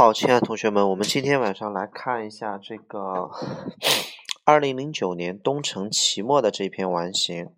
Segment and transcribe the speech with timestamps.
[0.00, 3.30] 好，亲爱的同学们，我们今天晚上来看一下这个
[4.44, 7.50] 二零零九年东城期末的这篇完形。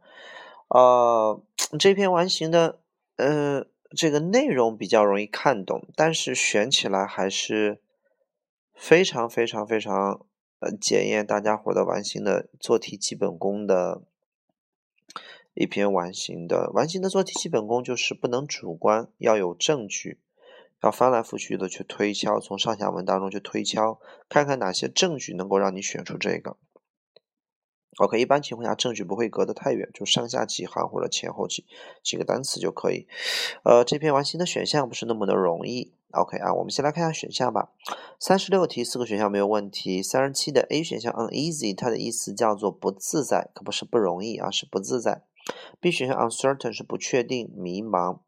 [0.67, 1.41] 呃，
[1.79, 2.81] 这篇完形的
[3.15, 3.65] 呃
[3.97, 7.81] 这个内容比较容易看懂，但是选起来还是
[8.75, 10.27] 非常非常非常
[10.59, 14.03] 呃检验大家伙的完形的做题基本功的
[15.55, 20.19] 一篇完形的完形的做题基本功，就是不能主观，要有证据。
[20.83, 26.57] 要翻来覆去的去推敲，从上下文当中去推敲，看看哪些证据能够让你选出这个。
[27.99, 31.67] OK，一般情况下证据不会隔得太远，就上下几行或者前后几
[32.03, 33.07] 几个单词就可以。
[33.65, 35.95] 呃，这篇完形的选项不是那么的容易。
[36.13, 37.73] OK 啊，我们先来看一下选项吧。
[38.19, 40.03] 三十六题四个选项没有问题。
[40.03, 45.23] 三十七的 A 选项 uneasy，它的意思叫做不自在，可不是不容易啊，是不自在。
[45.81, 48.21] B 选项 uncertain 是不确定、迷茫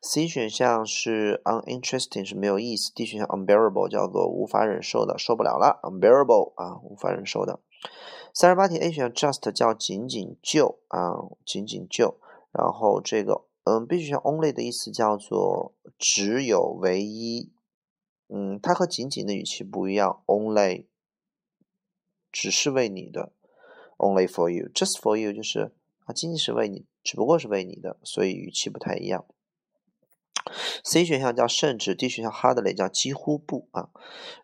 [0.00, 7.60] ，C 选项是 uninteresting 是没有意思，D 选项 unbearable 叫做无法忍受的，受不了了，unbearable 啊，无法忍受的。
[8.34, 11.12] 三十八题 A 选项 just 叫仅仅就啊，
[11.46, 12.18] 仅仅就，
[12.50, 17.52] 然后这个嗯 B 选项 only 的意思叫做只有、唯一，
[18.28, 20.86] 嗯，它和仅仅的语气不一样，only
[22.32, 23.32] 只是为你的
[23.98, 25.72] ，only for you，just for you 就是。
[26.08, 29.26] 啊，仅仅是为你，只不过是为你的，所以语气不太一样。
[30.82, 33.90] C 选项叫甚至，D 选项 hardly 叫几乎不啊。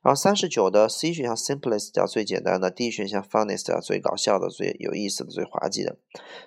[0.02, 5.96] 然后三十九的 C 选项 simplest 叫最简单的，D 选项 funniest 叫最搞笑的、最有意思的、最滑稽的。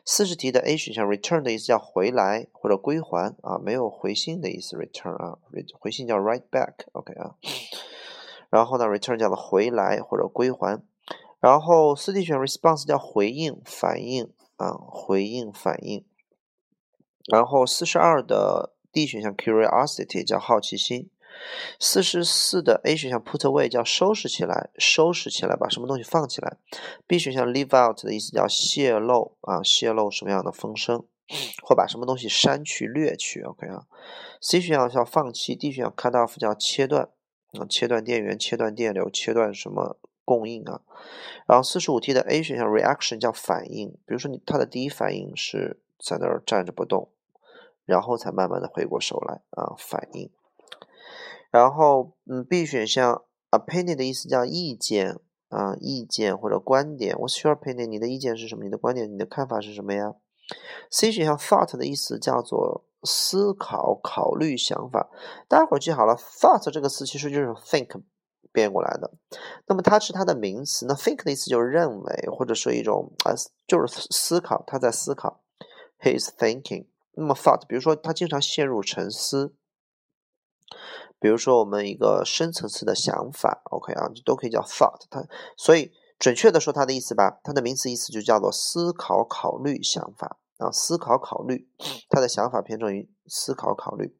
[0.06, 5.40] 四十题的 A 选项 return 的意思叫回来或者归还啊，没有回信的意思，return 啊，
[5.80, 7.34] 回信叫 write back，OK 啊。
[8.52, 10.84] 然后呢，return 叫做回来或者归还。
[11.40, 14.32] 然后四 D 选 response 叫回应、反应。
[14.58, 16.06] 啊，回应反应。
[17.32, 21.10] 然后四十二的 D 选项 curiosity 叫好奇心，
[21.80, 26.58] 四十四的 A 选项 put away 叫收拾起来，收拾起来把什么东西放起来。
[27.06, 31.06] B 选项 leave out 的意思叫泄露啊，泄露什么样的风声，
[31.62, 33.42] 或把什么东西删去、略去。
[33.42, 33.86] OK 啊。
[34.42, 37.10] C 选项叫放弃，D 选项 cut off 叫切断
[37.60, 39.98] 啊，切断电源、切断电流、切断什么。
[40.28, 40.82] 供应啊，
[41.48, 47.08] 然后四十五题的 A 选项 reaction 叫反应，比如说你他的第一反应是在那儿站着不动，
[47.86, 50.30] 然后才慢慢的回过手来啊反应。
[51.50, 55.18] 然后嗯 B 选项 opinion 的意思叫意见
[55.48, 57.86] 啊意见或者观点，What's your opinion？
[57.86, 58.66] 你的意见是什么？
[58.66, 60.14] 你的观点你的看法是什么呀
[60.92, 65.10] ？C 选项 thought 的意思叫做思考考虑想法，
[65.48, 68.02] 大家伙记好了，thought 这个词其实就是 think。
[68.52, 69.12] 变过来的，
[69.68, 70.86] 那么它是它的名词。
[70.86, 73.34] 那 think 的意思就是认为，或者说一种啊，
[73.68, 75.42] 就是思考，他在思考
[76.00, 76.88] ，he is thinking。
[77.14, 79.56] 那么 thought，比如说他经常陷入沉思，
[81.20, 85.02] 比如说我们一个深层次的想法，OK 啊，都可以叫 thought。
[85.10, 85.24] 它
[85.56, 91.68] 所以准确的说它的意思吧，它的名词意思就叫做思考、考虑、想法啊，思考、考虑，
[92.10, 94.16] 他的想法偏重于思考、考虑。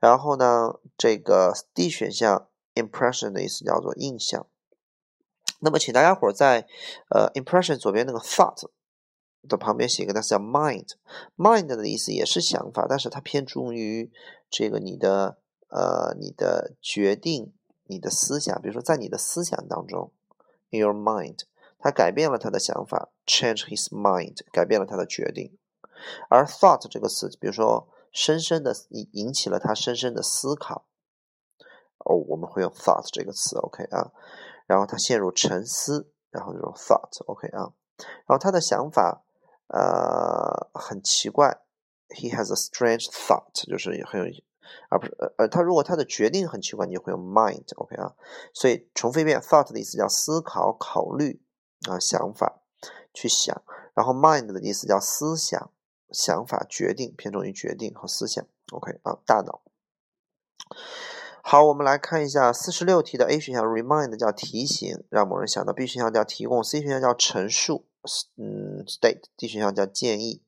[0.00, 2.48] 然后呢，这个 D 选项。
[2.76, 4.46] Impression 的意思叫做印象。
[5.60, 6.68] 那么，请大家伙在
[7.08, 8.68] 呃 impression 左边那个 thought
[9.48, 10.90] 的旁边写一个单词叫 mind。
[11.36, 14.12] mind 的意思也是想法，但是它偏重于
[14.50, 15.38] 这个你的
[15.68, 17.54] 呃你的决定、
[17.84, 18.60] 你的思想。
[18.60, 20.12] 比如说，在你的思想当中
[20.70, 21.38] ，in your mind，
[21.78, 25.56] 他改变了他的想法，change his mind，改变了他的决定。
[26.28, 30.86] 而 thought 这个词，比如说，深深的引引起了他深深的思考。
[31.98, 34.12] 哦，我们会用 thought 这个词，OK 啊，
[34.66, 37.72] 然后他陷入沉思，然后就用 thought，OK 啊，
[38.26, 39.24] 然后他的想法
[39.68, 41.62] 呃很奇怪
[42.08, 44.26] ，he has a strange thought，就是很有，
[44.88, 48.14] 而不是呃呃，他如果他的决定很奇怪，你就会用 mind，OK 啊，
[48.52, 51.42] 所以重复一遍，thought 的意思叫思考、考虑
[51.88, 52.60] 啊，想法
[53.12, 53.62] 去想，
[53.94, 55.70] 然后 mind 的意思叫思想、
[56.10, 59.62] 想法、决定，偏重于决定和思想，OK 啊，大脑。
[61.48, 67.84] 好，我们来看一下四十六题的 A 选项 remind 叫提醒，让某人想到；B 选项叫提供；C 选项叫陈述，
[68.36, 70.42] 嗯，state；D 选项叫建议。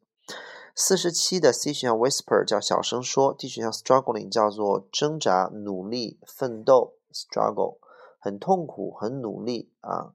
[0.75, 7.76] 四十七的 C 选项 whisper 叫小声说；D 选项 struggling 叫做挣扎、努力、奋斗，struggle
[8.19, 10.14] 很痛苦、很努力啊。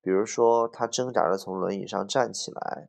[0.00, 2.88] 比如说他挣扎着从轮椅上站起来。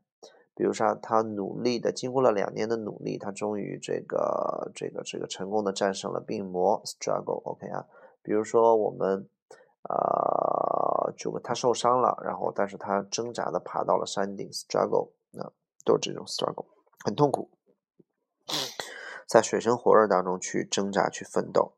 [0.56, 7.86] 比如说，他努力的，经过了两年的努力，他终于这个、这个、这个成功的战胜了病魔，struggle，OK 啊。
[8.22, 9.28] 比如说，我们
[9.82, 15.52] 啊，就他受伤了，然后但是他挣扎的爬到了山顶，struggle，那
[15.84, 16.66] 都是这种 struggle，
[17.04, 17.50] 很痛苦，
[19.28, 21.74] 在水深火热当中去挣扎去奋斗。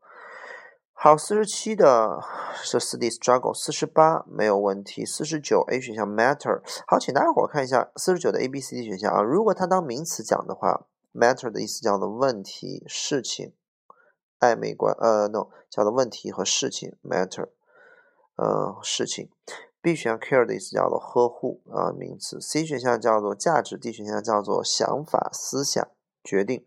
[1.05, 2.19] 好，四十七的
[2.63, 6.63] 是四 D struggle，四十八没有问题，四十九 A 选项 matter。
[6.87, 9.21] 好，请大家伙看一下四十九的 A、B、C、D 选项啊。
[9.21, 13.53] 如果它当名词讲的话，matter 的意思叫做问题、事情、
[14.39, 17.49] 暧昧关，呃，no，叫做问题和事情 matter，
[18.37, 19.29] 呃，事情。
[19.83, 22.41] B 选项 care 的意思叫做呵护啊，名词。
[22.41, 25.87] C 选项叫做价值，D 选项叫做想法、思想、
[26.23, 26.65] 决定。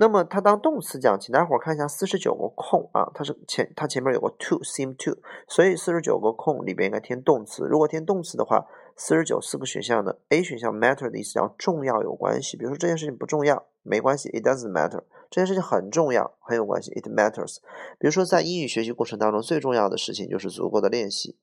[0.00, 7.66] 那么它当动词讲，请大伙儿看一下四十九个空啊，它是前它前面有个 to seem to，所以四十九个空里边应该填动词。
[7.66, 8.66] 如果填动词的话，
[8.96, 15.02] 四十九四个选项的 A 选项 matter 的意思叫重要有关系，比如说这件事情不重要，没关系，it doesn't matter。
[15.28, 17.58] 这件事情很重要，很有关系，it matters。
[17.98, 21.36] 比如说在英语学习过程当中，最重要的事情就是足够的练习。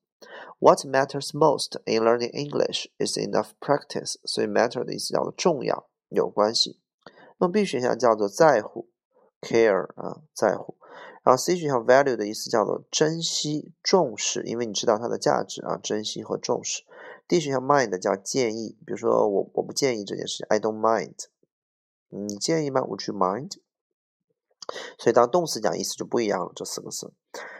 [0.58, 4.16] What matters most in learning English is enough practice。
[4.24, 6.80] 所以 matter 的意思叫做重要有关系。
[7.40, 8.90] 那么 B 选项叫做在乎
[9.42, 10.76] ，care 啊，在乎。
[11.24, 16.84] 然后 C 选项 value 的意思叫做珍惜、重视，因为你知道它的价值啊，珍惜和重视。
[17.28, 21.26] D 选项 mind 叫建议，比如说我我不建议这件事情，I don't mind。
[22.08, 23.58] 你建议吗？Would you mind？
[24.98, 27.12] 所以当动词讲意思就不一样了，这四个字。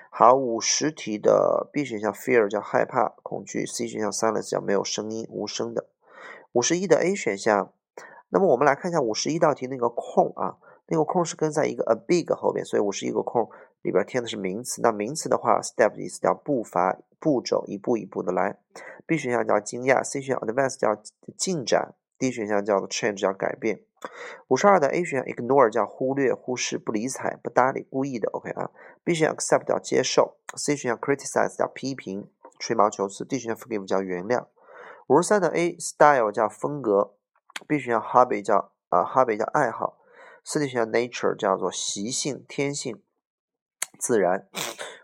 [0.10, 5.90] 好，五十题的 B 选项 fear 叫害怕、恐惧，C 选项 silence 叫没有声音、无声的。
[6.54, 7.74] 五十一的 A 选项。
[8.30, 10.58] 那么我们来看一下五十一道题那个空啊，
[10.88, 13.50] 那个空是跟在一个 a big 后边，所以五十一个空
[13.82, 14.82] 里边填的是名词。
[14.82, 18.58] 那名词的话，step 意思叫步伐、步骤，一步一步的来。
[19.06, 21.02] B 选项叫惊讶，C 选项 advance 叫
[21.38, 23.82] 进展，D 选项叫 change 叫改变。
[24.50, 28.30] 五十二的 A 选项 ignore 叫忽略、忽视、不理睬、不搭理、故意的。
[28.32, 28.70] OK 啊。
[29.06, 34.48] B 选项 accept 叫接受，C 选项 criticize 叫批评、吹毛求疵，D 选项 forgive 叫原谅。
[35.08, 37.14] 五十三的 A style 叫风格。
[37.66, 39.98] B 选项 hobby 叫啊，hobby 叫爱好。
[40.44, 43.02] C 选项 nature 叫做习性、天性、
[44.00, 44.48] 自然。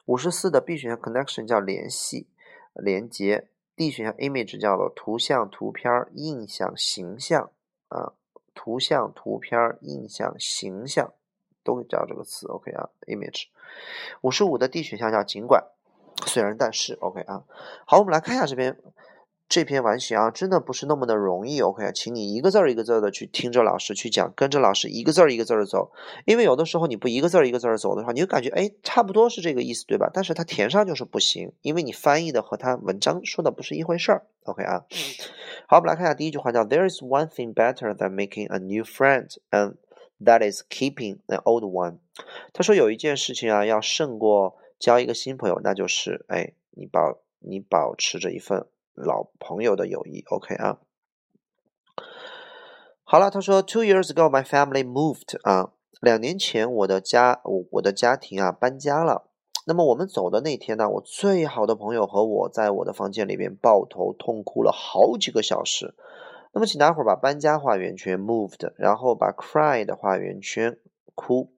[0.06, 2.28] 五十四的 B 选项 connection 叫联系、
[2.74, 3.50] 连接。
[3.76, 7.52] D 选项 image 叫做图像、图片、印象、形象
[7.90, 8.14] 啊，
[8.54, 11.12] 图像、图片、印象、形象
[11.64, 12.48] 都叫这个词。
[12.48, 13.48] OK 啊，image。
[14.22, 15.66] 五十五的 D 选项叫尽管、
[16.28, 16.94] 虽然、但是。
[17.02, 17.44] OK 啊，
[17.86, 18.80] 好，我们来看一下这边。
[19.54, 21.62] 这篇完形啊，真的不是那么的容易。
[21.62, 25.92] OK，请你一个字儿一个字儿的去听着老师去讲，跟着老师一个字儿一个字儿的走。
[26.26, 30.10] 因为有的时候你不一个字儿一个字儿走的话，你就感觉哎，差不多是这个意思，对吧？
[30.12, 34.26] 但是它填上就是不行，因为你翻译的和他文章说的不是一回事儿。
[34.46, 34.86] OK 啊，
[35.68, 39.76] 好，我们来看一下第一句话，叫 There is one thing better than making a new friend, and
[40.20, 42.00] that is keeping an old one。
[42.54, 48.66] 他说有一件事情啊，要胜过交一个新朋友，那就是哎，你保你保持着一份。
[48.94, 50.80] 老朋友的友谊，OK 啊。
[53.04, 59.30] 好了，他说，Two years ago, my family moved 啊，两年前我的家，我我的家庭啊搬家了。
[59.66, 65.96] 那么我们走的那天呢，我最好的朋友和我在我的房间里面抱头痛哭了好几个小时。
[66.54, 70.78] 那么请大伙儿把搬家画圆圈，moved，然后把 cry 的画圆圈，
[71.16, 71.54] 哭，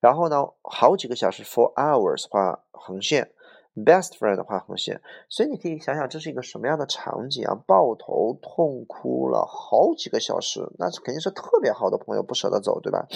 [0.00, 3.32] 然后呢，好几个小时 four hours 画横线。
[3.76, 7.54] Best friend 的画横线，所以你可以想想这是一个什么样的场景啊？
[7.66, 13.06] 抱头痛哭了好几个小时，那是肯定是特别好的朋友，不舍得走，对吧？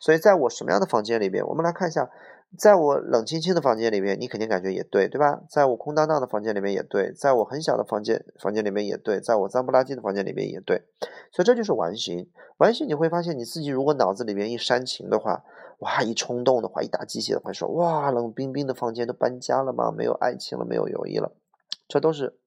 [0.00, 2.10] 所以在我什么样的房间里边，我们来看一下，
[2.58, 5.42] 在我冷清清的房间里面，你肯定感觉也对，对吧？
[5.48, 10.82] 在我空荡荡的房间里面也对，在我很小的房间房间里面也对，在我脏不拉几的房间里面也对，
[11.32, 12.30] 所以这就是完形。
[12.58, 15.44] 完形你会发现你自己如果脑子里面一煽情的话。
[15.78, 16.00] 哇！
[16.00, 19.90] 一冲动的话，一打鸡血的话，说哇，冷冰冰的房间都搬家了吗？
[19.90, 21.32] 没有爱情了，没有友谊了，
[21.88, 22.38] 这都是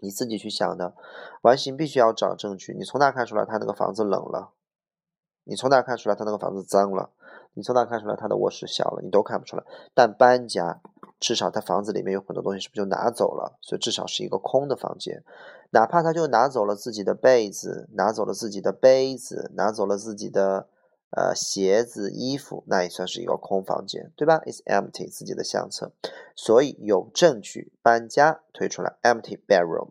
[0.00, 0.94] 你自己去想的。
[1.42, 2.72] 完形必须要找证据。
[2.72, 4.52] 你从哪看出来他那个房子冷了？
[5.44, 7.10] 你从哪看出来他那个房子脏了？
[7.54, 9.00] 你从哪看出来他的卧室小了？
[9.02, 9.64] 你都看不出来。
[9.94, 10.80] 但搬家，
[11.18, 13.58] 至少他房子里面有很多东西是不是就拿走了？
[13.62, 15.24] 所以至少是一个空的房间。
[15.70, 20.68] 哪怕他就拿走了自己的被子，拿走了自己的杯子，拿走了自己的。
[21.16, 25.92] 呃，鞋子、衣服，那也算是一个空房间，对吧？It's empty，自己的相册。
[26.34, 29.90] 所以有证据搬家推出来，empty bedroom。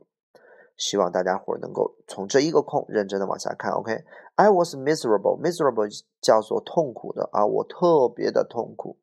[0.75, 4.03] 希望大家伙能够从这一个空认真的往下看，OK。
[4.35, 8.97] I was miserable，miserable 叫做痛苦的啊，我特别的痛苦，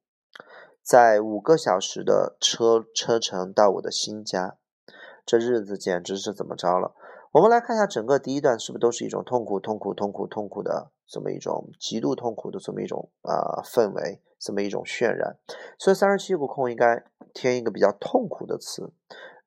[0.83, 4.57] 在五个小时的车车程到我的新家，
[5.25, 6.95] 这日子简直是怎么着了？
[7.33, 15.37] 我们来看一下整个第一段，是不是都是一种痛苦、痛苦、痛苦、痛苦的这么一种极度痛苦的这么一种啊氛围，这么一种渲染。
[15.79, 18.91] 所以三十七个空应该添一个比较痛苦的词。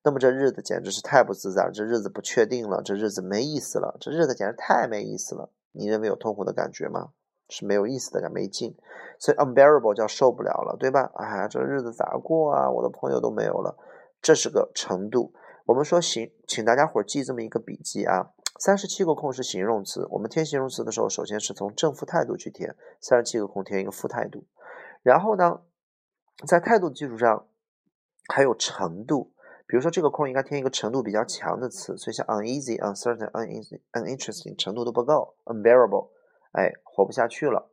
[0.05, 5.49] 那么这日子简直是太不自在了，这日子不确定了，这日子没意思了，这日子简直太没意思了。
[5.73, 7.09] 你认为有痛苦的感觉吗？
[7.49, 8.75] 是没有意思的，没劲。
[9.19, 11.11] 所以 unbearable 叫受不了了，对吧？
[11.15, 12.69] 哎，这日子咋过啊？
[12.69, 13.77] 我的朋友都没有了，
[14.21, 15.33] 这是个程度。
[15.65, 18.31] 我们说形，请大家伙记这么一个笔记啊。
[18.59, 24.45] 三十七个空是形容词，我们填形容词的时候，首先是从正负态度去填，三十七个空填一个负态度，
[25.01, 25.61] 然后呢，
[26.47, 27.47] 在态度基础上
[28.29, 29.32] 还有程度，
[29.73, 36.11] 比如说这个空应该填一个程度比较强的词，所以像 uneasy、uncertain、ununinteresting，程度都不够，unbearable，
[36.51, 37.71] 哎，活不下去了，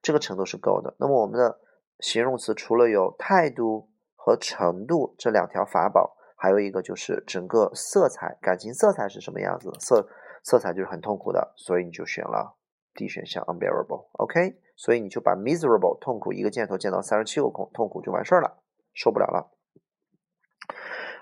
[0.00, 0.94] 这个程度是够的。
[0.98, 1.60] 那么我们的
[2.00, 6.16] 形容词除了有态度和程度这两条法宝。
[6.38, 9.70] 还有一个就是整个色彩，感情色彩是什么样子？
[9.78, 10.08] 色
[10.42, 12.56] 色彩就是很痛苦的，所以你就选了
[12.94, 14.58] D 选项 unbearable，OK？
[14.74, 18.62] 所以你就把 miserable 痛苦一个箭头箭到三十七个空，痛苦就完事儿了，
[18.94, 19.50] 受不了了。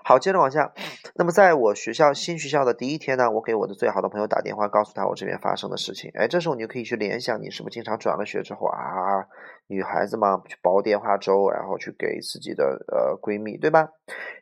[0.07, 0.71] 好，接着往下。
[1.15, 6.11] 那么在我学校新学校的第一天呢，我给我的最好的朋友打电话，告诉他我这边发生的事情。
[6.13, 9.25] 哎，这时候你就可以去联想，你是不是经常转了学之后啊，
[9.65, 13.89] 女孩子嘛，去煲电话粥，然后去给自己的呃闺蜜，对吧？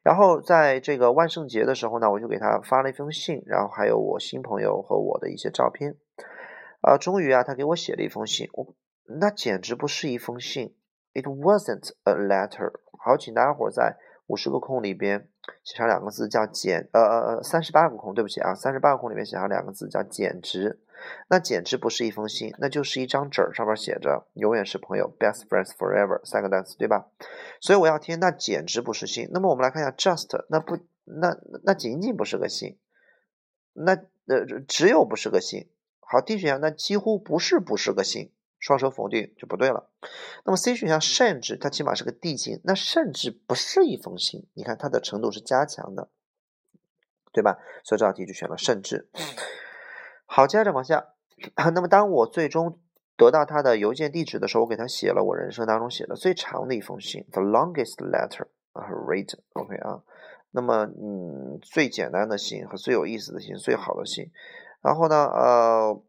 [0.04, 5.96] 然后在这个万圣节的时候呢，我就给她发了一封信，然后还有我新朋友和我的一些照片。
[6.82, 8.76] 啊，终于啊，他给我写了一封信，我
[9.18, 10.76] 那简直不是一封信
[11.14, 12.74] ，It wasn't a letter。
[13.00, 13.96] 好，请大家伙在。
[14.26, 15.28] 五十个空里边
[15.64, 20.80] 写上两个字叫简，呃呃呃，三十八个空，对不起啊，三十八个空里面写上两个字叫简直。
[21.28, 27.08] 那简直不是一封信，那就是一张纸儿，上面写着永远是朋友，best friends forever 三个单词，对吧？
[27.60, 29.30] 所以我要填那简直不是信。
[29.34, 32.78] 那么我们来看一下 just，那不那那仅仅不是个信，
[33.74, 33.96] 那
[34.28, 35.68] 呃只有不是个信。
[36.00, 38.32] 好，D 选项那几乎不是不是个信。
[38.64, 39.90] 双手否定就不对了。
[40.46, 44.48] 那么 C 选项甚至它起码是个递进，那甚至不是一封信。
[44.54, 46.08] 你看它的程度是加强的，
[47.34, 47.60] 对吧？
[47.84, 49.10] 所以这道题就选了甚至。
[50.26, 51.10] 好，接着往下。
[51.76, 52.80] 那么当我最终
[53.18, 59.40] 得到他的邮件地址的时候，我给他写了我人生当中写的最长的一封信，the longest letter I written。
[59.52, 60.04] OK 啊。
[60.52, 64.32] 那么嗯，最简单的信和最有意思的信，最好的信。
[64.82, 66.02] 然后呢，呃。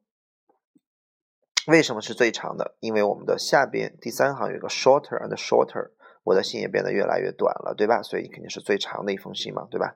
[1.66, 2.74] 为什么是最长的？
[2.80, 5.90] 因为我们的下边第三行有一个 shorter and shorter，
[6.22, 8.02] 我的信也变得越来越短了，对吧？
[8.02, 9.94] 所以肯定是最长的一封信嘛，对吧？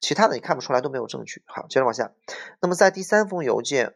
[0.00, 1.42] 其他的你看不出来都没有证据。
[1.46, 2.12] 好，接着往下。
[2.60, 3.94] 那么在第三封邮件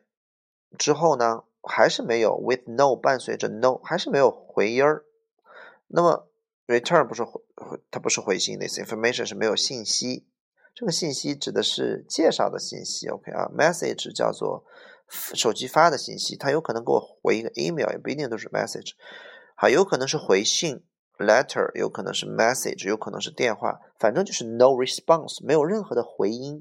[0.78, 5.04] 之后呢，还是没有 with no 伴随着 no，还是没有回音儿。
[5.88, 6.28] 那么
[6.66, 7.40] return 不是回，
[7.90, 10.26] 它不是回信，this information 是没有信息。
[10.74, 13.08] 这个信息指的是介绍的信息。
[13.08, 14.64] OK 啊，message 叫做。
[15.34, 18.92] 手机发的信息，他有可能给我回一个 email，也不一定都是 message，
[19.54, 20.82] 好有可能是回信
[21.18, 26.60] letter，有可能是 message，有可能是电话，反正就是 no response，没有任何的回音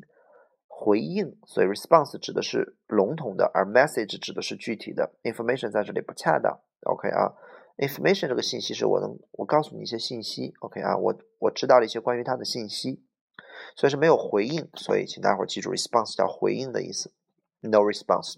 [0.68, 6.60] 回应，所以 response 指的是笼统的，而 message 指的是具体的 information 在这里不恰当。
[6.84, 7.34] OK 啊
[7.78, 10.54] ，information 这个信息是我能我告诉你一些信息。
[10.60, 13.04] OK 啊，我我知道了一些关于他的信息，
[13.76, 17.12] 所以是没有回应，所以请大伙记住 response 叫回应的意思。
[17.64, 18.36] No response。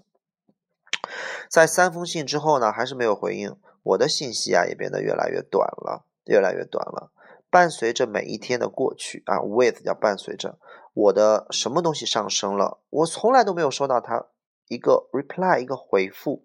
[1.50, 3.56] 在三封信之后呢，还是没有回应。
[3.84, 7.12] 我的信息啊，也变得越来越短了，越来越短了。
[7.50, 10.58] 伴随着每一天的过去啊，with 叫伴随着
[10.94, 12.80] 我的什么东西上升了？
[12.90, 14.26] 我从来都没有收到他
[14.68, 16.44] 一个 reply，一个回复。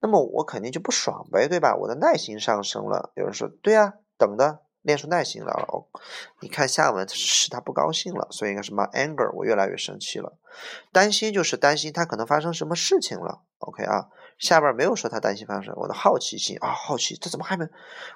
[0.00, 1.76] 那么我肯定就不爽呗，对吧？
[1.76, 3.12] 我的耐心上升了。
[3.14, 4.62] 有人说，对呀，等的。
[4.82, 5.86] 练出耐心来了哦，
[6.40, 10.38] 你看下文使他不高兴了，所以应该是 my anger，我越来越生气了。
[10.92, 13.42] 担心就是担心他可能发生什么事情了。
[13.58, 14.08] OK 啊，
[14.42, 17.64] 下边没有说他担心发生，我的好奇心啊，好奇这怎么还没？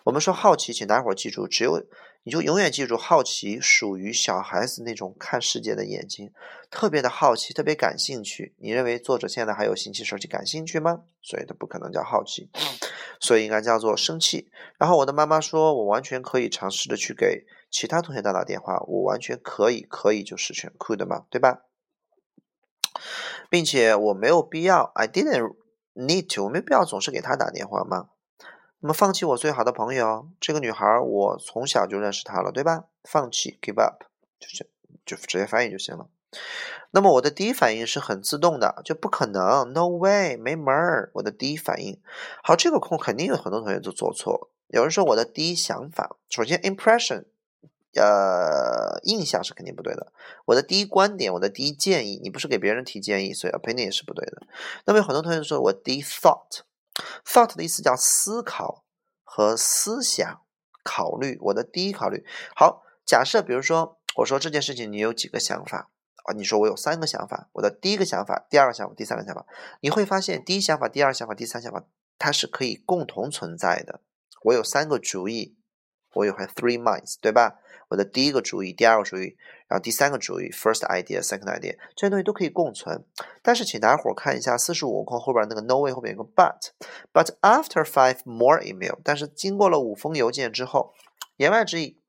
[0.02, 1.80] 我们说好奇，请大伙记住，只有。
[2.24, 6.32] 你就永远记住，好奇属于小孩子那种看世界的眼睛，
[6.68, 8.56] 特别的好奇，特别感兴趣。
[8.58, 11.02] 你认为作者现在还有新奇事去感兴趣吗？
[11.22, 12.50] 所以它不可能叫好奇，
[13.20, 14.50] 所以应该叫做生气。
[14.76, 21.60] 然后我的妈妈说，我完全可以尝试着去给其他同学打打电话，我完全可以，可以就是选 could 嘛，对吧？
[23.48, 25.54] 并且我没有必要，I didn't
[25.96, 28.10] need to，我没必要总是给他打电话吗？
[28.80, 32.84] 那么放弃我最好的朋友这个女孩，我从小就认识她了，对吧？
[33.04, 34.04] 放弃，give up，
[34.38, 34.68] 就是
[35.04, 36.08] 就直接翻译就行了。
[36.90, 41.10] 那么我的第一反应是很自动的，就不可能，no way，没门儿。
[41.14, 42.00] 我的第一反应，
[42.42, 44.50] 好，这个空肯定有很多同学都做错。
[44.68, 47.24] 有人说我的第一想法，首先 impression，
[47.96, 50.12] 呃，印象是肯定不对的。
[50.44, 54.42] 我的第一观点，我的第一建议，你不是给别人提建议，所以 opinion 也是不对的。
[54.84, 56.60] 那么有很多同学说我第一 thought。
[57.26, 58.82] Thought 的意思叫思考
[59.22, 60.40] 和思想、
[60.82, 61.38] 考虑。
[61.42, 62.24] 我的第一考虑，
[62.54, 65.90] 好，假设比如说，我说这件事情你有几个想法
[66.24, 66.32] 啊？
[66.32, 67.50] 你说我有三个想法。
[67.52, 69.44] 我的第一个想法、第二个想法、第三个想法，
[69.80, 71.84] 你会发现第一想法、第二想法、第三想法
[72.18, 74.00] 它是可以共同存在的。
[74.44, 75.54] 我有三个主意，
[76.14, 77.58] 我有 have three minds，对吧？
[77.88, 79.36] 我的第一个主意，第二个主意，
[79.68, 83.04] 然后第三个主意，first idea，second idea，这些东西都可以共存。
[83.42, 90.94] 但是请大家伙看一下四十五空后边那个 no way 后面有个 but，but after five more email，但是经过了五封邮件之后，
[91.36, 92.00] 言外之意，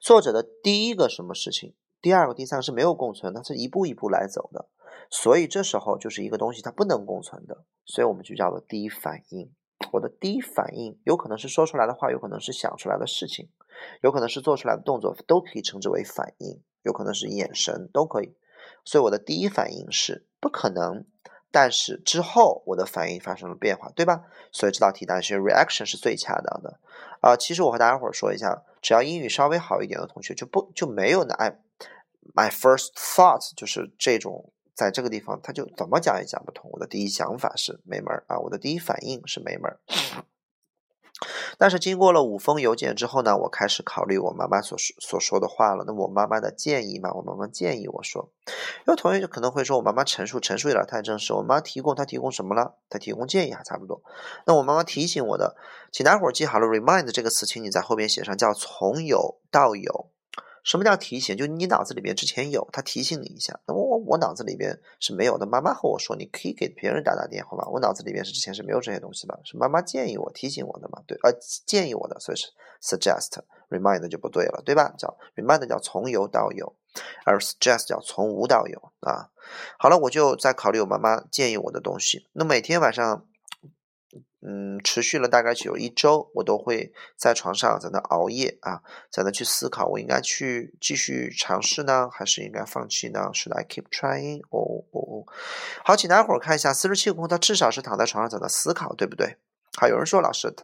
[0.00, 4.68] 作者的第一个什么事情，第二个、第三个是没有共存，它是一步一步来走的。
[5.10, 9.52] 所以这时候就是一个东西它不能共存的，所以我们就叫做第一反应。
[9.92, 13.48] 我的第一反应有可能是说出来的话，有可能是想出来的事情，
[14.00, 16.62] 有可能是做出来的动作，都可以称之为反应。
[16.82, 18.36] 有可能是眼神，都可以。
[18.84, 21.04] 所以我的第一反应是不可能，
[21.50, 24.24] 但是之后我的反应发生了变化，对吧？
[24.52, 26.78] 所以这道题答案是 reaction 是最恰当的。
[27.20, 31.34] 啊，其实我和大家伙儿说一下，只要英语稍微好一点的同学，就不就没有呢。
[31.34, 31.58] I
[32.34, 34.50] my first thought 就是这种。
[34.76, 36.68] 在这个地方，他就怎么讲也讲不通。
[36.72, 39.78] 我的第一想法是没门儿啊，我的第一反应是没门儿。
[41.58, 45.84] 但是经过了五封邮件之后呢，我开始考虑我妈妈所说所说的话了。
[45.86, 48.30] 那我妈妈的建议嘛，我妈妈建议我说，
[48.86, 51.32] 有同学就可能会说我妈妈陈述陈述有点太正式。
[51.32, 52.74] 我妈提供她提供什么了？
[52.88, 54.02] 她提供建议还差不多。
[54.46, 55.56] 那我妈妈提醒我的，
[55.92, 60.13] 请大伙记好了，remind 这个词，请你在后边写上，叫从有到有。
[60.64, 61.36] 什么叫提醒？
[61.36, 63.60] 就你脑子里边之前有，他提醒你一下。
[63.66, 65.46] 那我我脑子里边是没有的。
[65.46, 67.68] 妈妈和我说，你可以给别人打打电话吧。
[67.70, 71.02] 我脑子里边是之前是没有这些东西的，是妈妈建议我提醒我的嘛？
[71.06, 71.30] 对，呃，
[71.66, 72.48] 建议我的，所以是
[72.82, 74.94] suggest，remind 就不对了，对吧？
[74.98, 76.74] 叫 remind 叫从有到有，
[77.26, 79.28] 而 suggest 叫从无到有啊。
[79.78, 82.26] 好了，我就在考虑我妈妈建议我的东西。
[82.32, 83.26] 那每天晚上。
[84.46, 94.42] 嗯，持续了大概只有一周，我都会在床上在那熬夜啊，在那去思考，我应该去继续尝试呢，还是应该放弃呢？Should I keep trying？
[94.50, 95.24] 哦哦哦，
[95.82, 99.38] 好，请大家伙看一下，四十七个空，他至少是躺在床上在那思考，对不对？
[99.78, 100.54] 好，有人说老师，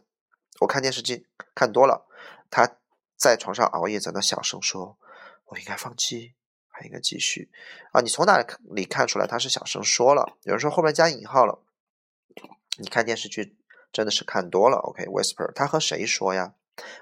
[0.59, 2.05] 我看电视剧看多了，
[2.51, 2.69] 他
[3.17, 4.95] 在床上熬夜在那小声说，
[5.45, 6.35] 我应该放弃，
[6.69, 7.49] 还应该继续
[7.93, 8.01] 啊？
[8.01, 10.37] 你从哪里看出来他是小声说了？
[10.43, 11.63] 有人说后面加引号了，
[12.77, 13.57] 你看电视剧。
[13.91, 16.53] 真的是看多了，OK？Whisper，他和谁说呀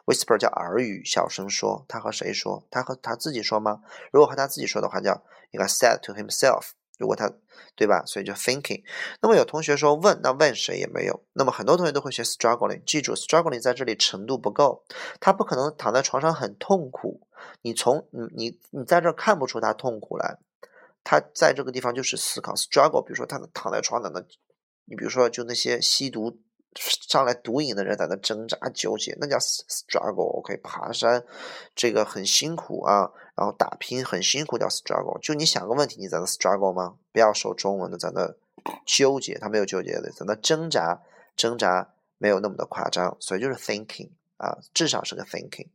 [0.05, 1.85] ？Whisper 叫耳语，小声说。
[1.87, 2.65] 他和谁说？
[2.71, 3.81] 他和他自己说吗？
[4.11, 6.71] 如果和他自己说的话，叫应该 said to himself。
[6.97, 7.31] 如果他
[7.75, 8.03] 对吧？
[8.05, 8.83] 所以就 thinking。
[9.21, 11.23] 那么有同学说问，那问谁也没有。
[11.33, 12.83] 那么很多同学都会学 struggling。
[12.83, 14.83] 记住，struggling 在这里程度不够，
[15.21, 17.21] 他不可能躺在床上很痛苦。
[17.61, 20.39] 你从你你你在这看不出他痛苦来。
[21.03, 23.01] 他在这个地方就是思考 struggle。
[23.01, 24.25] 比如说他躺在床上的，
[24.83, 26.41] 你比如说就那些吸毒。
[26.75, 30.57] 上来毒瘾的人在那挣扎纠结，那叫 struggle，OK？
[30.57, 31.23] 爬山
[31.75, 35.19] 这个很辛苦啊，然后打拼很辛苦叫 struggle。
[35.19, 36.95] 就你想个问题，你在那 struggle 吗？
[37.11, 38.35] 不要说中文的，在那
[38.85, 41.01] 纠结，他没有纠结的，在那挣扎，
[41.35, 45.67] 挣扎没有那么的夸张，所以就是 thinking 啊，至少是个 thinking。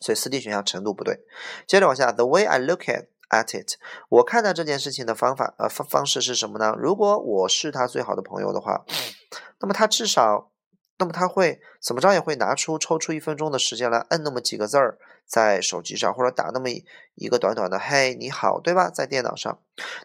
[0.00, 1.20] 所以四 D 选项程度不对。
[1.66, 3.06] 接着往下，the way I look at。
[3.28, 3.74] At it，
[4.08, 6.72] 我看待这件事情的方法呃方方式是什么呢？
[6.78, 8.84] 如果我是他最好的朋友的话，
[9.60, 10.50] 那么他至少，
[10.98, 16.68] 那么他会怎么着也会拿出抽出一分钟的时间来摁那么几个字儿在手机上，或者打那么
[17.14, 18.88] 一个短短的“嘿，你好”，对吧？
[18.88, 19.58] 在电脑上。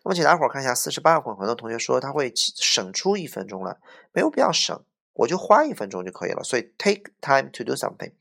[0.04, 3.78] 那么请大伙儿看一下，四十八个很多同学说他会省出一分钟来，
[4.12, 6.44] 没有必要省，我就花一分钟就可以了。
[6.44, 8.12] 所以 take time to do something。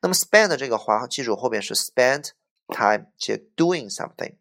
[0.00, 2.30] 那么 spend 这个花，记住后边是 spend
[2.68, 4.34] time 接 doing something。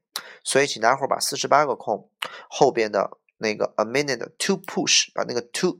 [0.43, 2.09] 所以，请大家伙把四十八个空
[2.49, 5.79] 后边的那个 a minute to push，把那个 to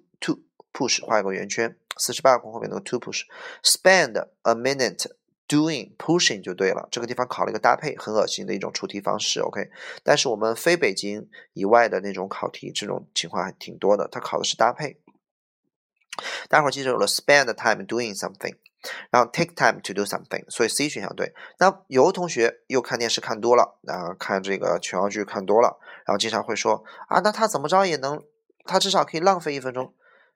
[0.73, 1.75] push 画一个圆圈。
[1.97, 5.08] 四十八个空后面那个 to push，spend a minute
[5.47, 6.88] doing pushing 就对了。
[6.91, 9.41] 这个地方考了一个搭配，很恶心的一种出题方式。
[9.41, 9.69] OK，
[10.03, 14.08] 但是我们非北京以外的那种考题，这种情况还挺多的。
[14.10, 15.01] 它考的是搭配。
[16.47, 18.55] 待会儿记住了，spend time doing something。
[19.10, 21.34] 然后 take time to do something，所以 C 选项对。
[21.58, 28.23] 那有的同学又看电视看多了，啊，看这个琼瑶剧看多了，然后经常会说啊，那他怎么着也能，
[28.63, 29.93] 他至少可以浪费一分钟。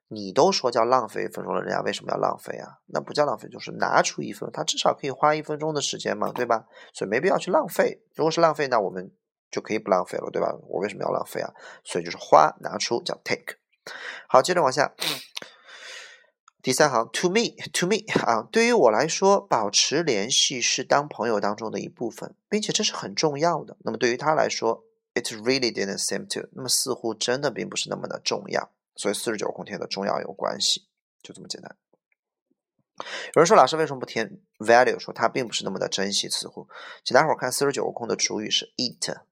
[0.08, 2.78] 你都说叫浪费一分钟了，人家为什么要浪费啊？
[2.86, 6.66] 那不叫浪费，就是拿出一分，他至少可以花一分钟的时间嘛，对吧？
[6.92, 8.02] 所以没必要去浪费。
[8.14, 9.10] 如果是浪费，那我们
[9.50, 10.54] 就可以不浪费了，对吧？
[10.68, 11.52] 我为什么要浪费啊？
[11.84, 13.56] 所以就是花拿出叫 take。
[14.28, 14.94] 好，接着往下。
[16.62, 23.76] 第三行，to me，to me 啊，对于我来说，保持联系是当朋友当中的一部分，并且这是很重要的。
[23.80, 28.70] 那么对于他来说，it really didn't seem to，那么似乎真的并不是那么的重要。
[28.96, 30.88] 所以四十九空填的重要有关系，
[31.22, 31.76] 就这么简单。
[33.34, 34.98] 有人说老师为什么不填 value？
[34.98, 36.68] 说他并不是那么的珍惜，似乎。
[37.04, 39.22] 请大伙儿看四十九个空的主语是 eat，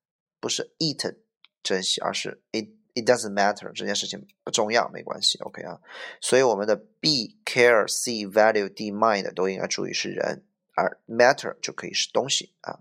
[0.40, 1.16] 不是 eat
[1.62, 5.81] 珍惜，而是 it It doesn't matter，这件事情不重要，没关系，OK 啊。
[6.20, 10.44] 所以我们的 be、care、see、value、d、mind 都应该注意是人，
[10.75, 12.81] 而 matter 就可以是东西啊。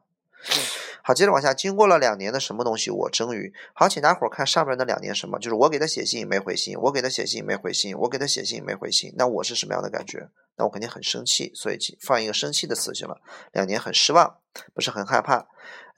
[1.11, 10.29] 好，接着往下，经过了两年的什么东西，我终于好，请大伙儿看上面那两年什么，就是我给他写信没回信，我给他写信没回信，我给他写信没回信，那我是什么样的感觉？
[10.55, 13.19] 那我肯定很生气，所以放一个生气的词行了。
[13.51, 14.37] 两年很失望，
[14.73, 15.45] 不是很害怕。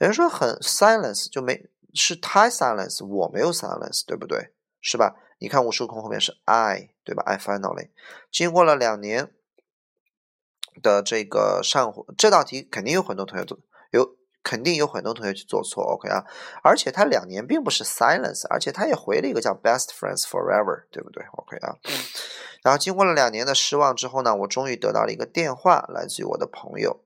[0.00, 4.50] 有人说很 silence 就没是太 silence，我没有 silence，对不对？
[4.80, 5.14] 是吧？
[5.38, 7.90] 你看无数空后面是 I，对吧？I finally
[8.32, 9.30] 经过了两年
[10.82, 13.60] 的这个上火，这道题肯定有很多同学做
[13.92, 14.16] 有。
[14.44, 16.22] 肯定有很多同学去做错，OK 啊，
[16.62, 21.74] 而且他两年并不是 silence，而且他也回了一个叫 best friends forever，对不对？OK 啊，
[22.62, 27.00] 然后经过了两年的失望之后呢，我终于得到了一个电话，来自于我的朋友。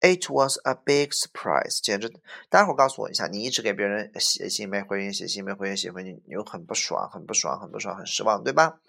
[0.00, 2.12] It was a big surprise，简直！
[2.50, 8.80] 待会儿告诉我一下，你一直给别人写信没回音，写信没回音，写回信，你又很不爽，很不爽，很不爽，很失望，对吧？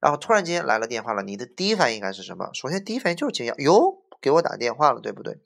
[0.00, 2.50] 然后突然间来了电话了，你的第一反应应该是什么？
[2.52, 3.95] 首先第一反应就是惊讶，哟。
[4.20, 5.38] 给我打电话了，对不对？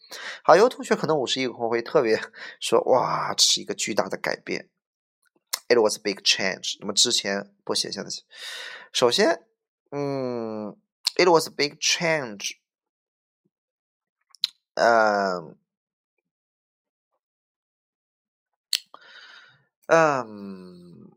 [0.43, 2.21] 好，有同学可能五十一个空会特别
[2.61, 4.71] 说，哇，这是一个巨大的改变
[5.69, 6.77] ，It was a big change。
[6.81, 8.11] 那么之前不写下的，
[8.93, 9.45] 首先，
[9.91, 10.77] 嗯
[11.17, 12.59] ，It was a big change。
[14.75, 15.59] 嗯，
[19.87, 21.11] 嗯，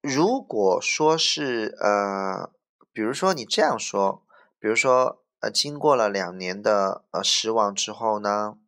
[0.00, 2.50] 如果说是呃，
[2.92, 4.26] 比如说你这样说，
[4.58, 5.24] 比如说。
[5.40, 8.58] 呃，经过了两年的呃失望之后呢，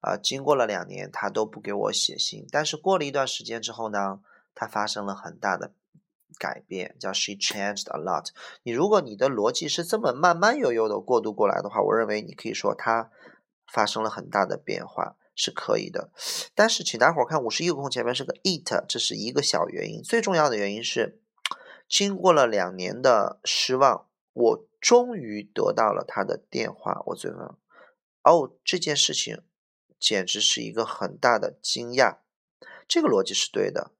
[0.00, 2.46] 啊，经过了两年，他都不给我写信。
[2.50, 4.20] 但是过了一段时间之后呢，
[4.54, 5.72] 他发生了很大的
[6.38, 8.26] 改变，叫 she changed a lot。
[8.64, 13.10] 你如果你的逻辑是这么慢慢悠悠的过渡过来的话，我认为你可以说他
[13.72, 16.10] 发生了很大的变化是可以的。
[16.54, 21.20] 但是请大伙儿看五十一个空前面是个 it，这是一个小原因，最重要的原因是
[21.88, 24.66] 经过了两年的失望，我。
[24.84, 27.56] 终于得到了他的电话，我最后，
[28.22, 29.40] 哦，这件事情
[29.98, 32.18] 简直是一个很大的惊讶，
[32.86, 33.92] 这个逻辑是对的。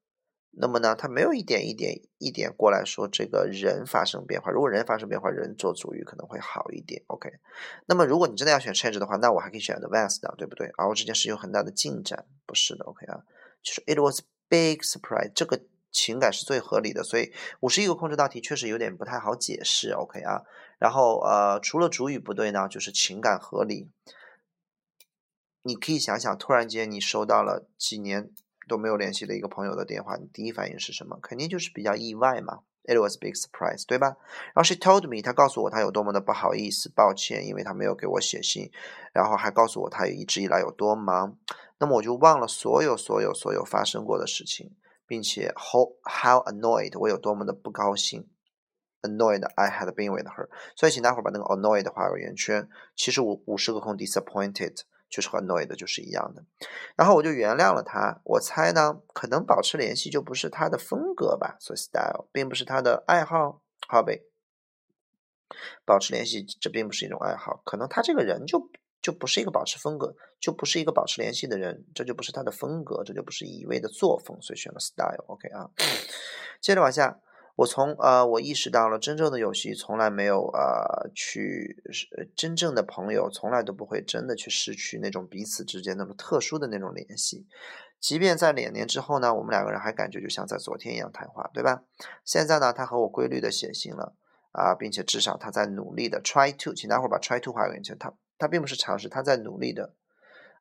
[0.50, 4.50] 那么呢，他没有一点一点一点过来说这个人发生变化。
[4.50, 7.02] 如果人发生变化，人做主语可能会好一点。
[7.06, 7.30] OK，
[7.86, 10.70] 那么如果你真的要选 change 的话，那我还可以选 advance 的，对不对？
[10.76, 12.84] 而我这件事有很大的进展，不是的。
[12.84, 13.24] OK 啊，
[13.62, 14.20] 就是 it was
[14.50, 15.62] big surprise 这个。
[15.94, 19.92] 情感是最合理的，所以五十一个空这道题确实有点不太好解释。
[19.92, 20.42] OK 啊，
[20.78, 23.88] 然后呃，除了主语不对呢，就是情感合理。
[25.62, 28.30] 你可以想想，突然间你收到了几年
[28.68, 31.18] 都没有联系的一个朋友的电话，你第一反应是什么？
[31.22, 32.60] 肯定就是比较意外嘛。
[32.86, 34.18] It was a big surprise，对吧？
[34.52, 38.70] 然后 she told me，她告诉我她有多么的不好意思、抱歉，因为她没有给我写信，
[39.14, 41.38] 然后还告诉我她一直以来有多忙。
[41.78, 44.70] 那么我就忘了所有、所有、所有发生过的事情。
[45.06, 48.28] 并且 how how annoyed 我有多么的不高兴
[49.02, 50.48] ，annoyed I had been with her。
[50.76, 52.68] 所以请大伙儿把那个 annoyed 画个圆圈。
[52.96, 56.44] 其实五五十个空 disappointed 就是和 annoyed 就是一样的。
[56.96, 58.20] 然后我就原谅了他。
[58.24, 64.22] 我猜呢，可能保持联系就不是他的风格吧，所以 style 并不是他的爱好，hobby。
[65.84, 68.70] 保持联系这并不是一种爱好，可能他这个人就。
[69.04, 75.68] 就不是一个保持风格，就不是一个保持联系的人，这就不是他的风格，这就不是一味的作风，所以选了 style，OK 啊。
[76.58, 77.20] 接着往下，
[77.56, 81.76] 我从呃，我意识到了真正的游戏从来没有呃去
[82.34, 87.46] 真正的朋友从来都不会真的去失去那种彼此之间那么特殊的那种联系，
[88.00, 91.82] 即便在两年之后呢，我们两个人还感觉就像在昨天一样谈话，对吧？
[92.24, 94.14] 现在呢，他和我规律的写信了
[94.52, 98.14] 啊，并且至少他在努力的 try to，请大伙儿把 try to 画个圆圈，他。
[98.38, 99.94] 他并不是尝试，他在努力的，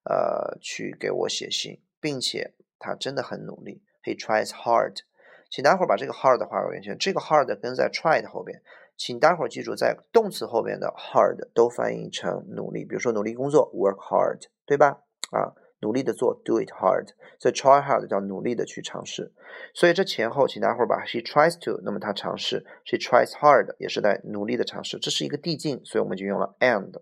[0.03, 3.81] 呃，去给我写信，并且他真的很努力。
[4.03, 4.99] He tries hard。
[5.49, 6.97] 请待会儿把这个 hard 画个圆圈。
[6.97, 8.61] 这个 hard 跟在 try 的后边。
[8.95, 12.85] 请待会儿记住，在动词后边的 hard 都翻译成努力。
[12.85, 15.01] 比如说努力工作，work hard，对吧？
[15.31, 17.07] 啊，努力的做，do it hard。
[17.39, 19.31] 所以 try hard 叫努力的去尝试。
[19.73, 24.99] 所以这前后，请待会儿把 she tries to，那么他尝试，she tries hard 也是在努力的尝试。
[24.99, 26.93] 这是一个递进，所以我们就用了 and。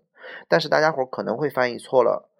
[0.48, 2.30] 但是大家伙可能会翻译错了，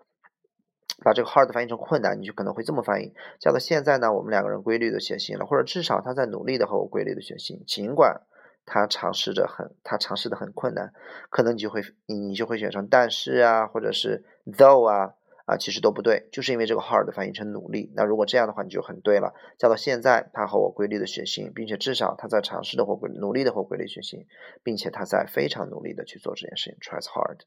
[1.04, 8.22] 把这个 hard 翻译成困难，你就可能会这么翻译，叫做现在呢，我们两个人规律的写信了，或者至少他在努力的和我规律的写信，尽管
[8.64, 10.92] 他尝试着很，他尝试的很困难，
[11.30, 15.14] 可能你就会你你就会选成但是啊，或者是 though 啊
[15.44, 24.26] 啊，其实都不对，就是因为这个 hard 翻译成努力，那如果这样的话你就很对了，叫做现在他和我规律的写信，并且至少他在尝试的或规努力的或规律写信，
[24.62, 27.40] 并且他在非常努力的去做这件事情，tries hard。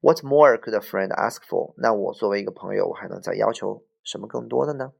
[0.00, 1.74] What more could a friend ask for？
[1.76, 4.92] 那我作为一个朋友，我还能再要求什么更多的呢？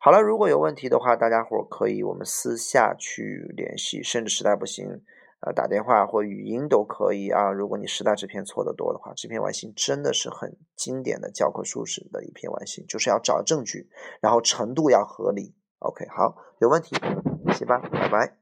[0.00, 5.02] 好了，如果有问题的话，大家伙可以我们私下去联系，甚至实在不行，
[5.40, 7.52] 呃，打电话或语音都可以啊。
[7.52, 13.88] 如果你实在这篇错的多的话，这篇完形真的是很经典的教科书式的一篇完形，就是要找证据，
[14.20, 15.54] 然后程度要合理。
[15.78, 16.96] OK，好，有问题，
[17.44, 18.36] 联系吧，拜拜。